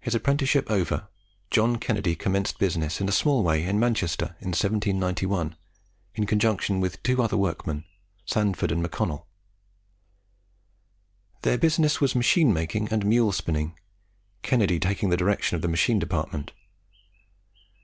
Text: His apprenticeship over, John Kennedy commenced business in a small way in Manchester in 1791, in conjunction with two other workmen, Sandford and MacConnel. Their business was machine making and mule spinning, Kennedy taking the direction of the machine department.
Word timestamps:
His 0.00 0.16
apprenticeship 0.16 0.68
over, 0.68 1.06
John 1.48 1.76
Kennedy 1.76 2.16
commenced 2.16 2.58
business 2.58 3.00
in 3.00 3.08
a 3.08 3.12
small 3.12 3.44
way 3.44 3.62
in 3.62 3.78
Manchester 3.78 4.34
in 4.40 4.48
1791, 4.48 5.54
in 6.16 6.26
conjunction 6.26 6.80
with 6.80 7.00
two 7.04 7.22
other 7.22 7.36
workmen, 7.36 7.84
Sandford 8.26 8.72
and 8.72 8.82
MacConnel. 8.84 9.26
Their 11.42 11.56
business 11.56 12.00
was 12.00 12.16
machine 12.16 12.52
making 12.52 12.88
and 12.92 13.06
mule 13.06 13.30
spinning, 13.30 13.78
Kennedy 14.42 14.80
taking 14.80 15.10
the 15.10 15.16
direction 15.16 15.54
of 15.54 15.62
the 15.62 15.68
machine 15.68 16.00
department. 16.00 16.50